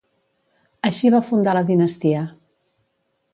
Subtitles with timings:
[0.89, 2.25] Així va fundar la dinastia.